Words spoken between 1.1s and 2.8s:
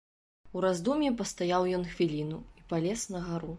пастаяў ён хвіліну і